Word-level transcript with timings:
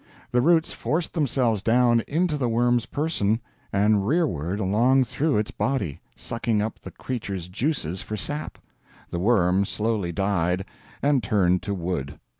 The 0.31 0.41
roots 0.41 0.73
forced 0.73 1.13
themselves 1.13 1.61
down 1.61 2.01
into 2.07 2.35
the 2.35 2.49
worm's 2.49 2.87
person, 2.87 3.39
and 3.71 4.07
rearward 4.07 4.59
along 4.59 5.03
through 5.03 5.37
its 5.37 5.51
body, 5.51 5.99
sucking 6.15 6.59
up 6.59 6.79
the 6.79 6.89
creature's 6.89 7.47
juices 7.47 8.01
for 8.01 8.17
sap; 8.17 8.57
the 9.11 9.19
worm 9.19 9.63
slowly 9.63 10.11
died, 10.11 10.65
and 11.03 11.21
turned 11.21 11.61
to 11.61 11.75
wood. 11.75 12.19